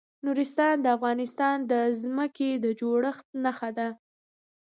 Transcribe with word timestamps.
نورستان 0.25 0.75
د 0.81 0.85
افغانستان 0.97 1.57
د 1.71 1.73
ځمکې 2.01 2.49
د 2.63 2.65
جوړښت 2.79 3.25
نښه 3.43 3.69
ده. 3.77 3.87